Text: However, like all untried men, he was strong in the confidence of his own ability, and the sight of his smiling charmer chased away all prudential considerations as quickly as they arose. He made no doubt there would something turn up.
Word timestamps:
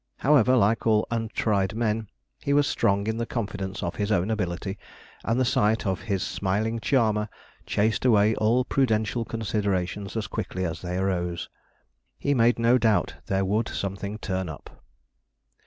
However, 0.17 0.55
like 0.57 0.87
all 0.87 1.05
untried 1.11 1.75
men, 1.75 2.07
he 2.39 2.53
was 2.53 2.65
strong 2.65 3.05
in 3.05 3.17
the 3.17 3.27
confidence 3.27 3.83
of 3.83 3.97
his 3.97 4.11
own 4.11 4.31
ability, 4.31 4.79
and 5.23 5.39
the 5.39 5.45
sight 5.45 5.85
of 5.85 6.01
his 6.01 6.23
smiling 6.23 6.79
charmer 6.79 7.29
chased 7.67 8.03
away 8.03 8.33
all 8.37 8.65
prudential 8.65 9.23
considerations 9.25 10.17
as 10.17 10.25
quickly 10.25 10.65
as 10.65 10.81
they 10.81 10.97
arose. 10.97 11.49
He 12.17 12.33
made 12.33 12.57
no 12.57 12.79
doubt 12.79 13.17
there 13.27 13.45
would 13.45 13.67
something 13.67 14.17
turn 14.17 14.49
up. 14.49 14.83